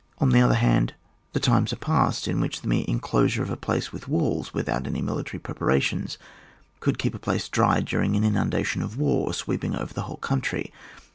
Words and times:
On 0.17 0.29
the 0.31 0.41
other 0.41 0.55
hand, 0.55 0.95
the' 1.33 1.39
times 1.49 1.71
are 1.71 1.75
past 1.75 2.27
in 2.27 2.39
which 2.41 2.61
the 2.61 2.67
mere 2.67 2.85
enclosure 2.87 3.43
of 3.43 3.51
a 3.51 3.55
place 3.55 3.93
with 3.93 4.07
walls, 4.07 4.51
without 4.51 4.87
any 4.87 4.99
military 4.99 5.37
preparations, 5.37 6.17
could 6.79 6.97
keep 6.97 7.13
a 7.13 7.19
place 7.19 7.47
diy 7.47 7.85
during 7.85 8.15
an 8.15 8.23
inundation 8.23 8.81
of 8.81 8.97
war 8.97 9.31
sweeping 9.31 9.75
over 9.75 9.93
the 9.93 10.01
whole 10.01 10.17
country. 10.17 10.73